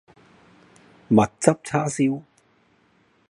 [1.09, 2.23] 蜜汁叉燒